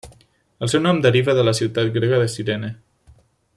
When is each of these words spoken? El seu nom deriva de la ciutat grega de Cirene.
El 0.67 0.71
seu 0.73 0.81
nom 0.85 1.01
deriva 1.07 1.35
de 1.39 1.45
la 1.45 1.55
ciutat 1.61 1.93
grega 1.99 2.23
de 2.25 2.33
Cirene. 2.37 2.75